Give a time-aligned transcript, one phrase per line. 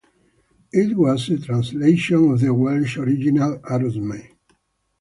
[0.73, 4.31] It was a translation of the Welsh original, "Aros Mae".